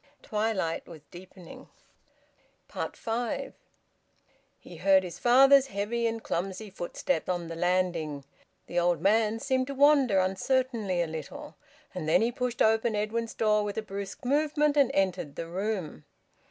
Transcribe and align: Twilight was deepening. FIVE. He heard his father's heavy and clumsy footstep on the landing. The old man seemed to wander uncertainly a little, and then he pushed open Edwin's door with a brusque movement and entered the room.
Twilight 0.23 0.87
was 0.87 1.01
deepening. 1.11 1.67
FIVE. 2.67 3.53
He 4.59 4.77
heard 4.77 5.03
his 5.03 5.19
father's 5.19 5.67
heavy 5.67 6.07
and 6.07 6.23
clumsy 6.23 6.71
footstep 6.71 7.29
on 7.29 7.49
the 7.49 7.55
landing. 7.55 8.23
The 8.65 8.79
old 8.79 8.99
man 8.99 9.37
seemed 9.39 9.67
to 9.67 9.75
wander 9.75 10.19
uncertainly 10.19 11.03
a 11.03 11.05
little, 11.05 11.55
and 11.93 12.09
then 12.09 12.23
he 12.23 12.31
pushed 12.31 12.63
open 12.63 12.95
Edwin's 12.95 13.35
door 13.35 13.61
with 13.63 13.77
a 13.77 13.83
brusque 13.83 14.25
movement 14.25 14.75
and 14.75 14.89
entered 14.95 15.35
the 15.35 15.45
room. 15.45 16.03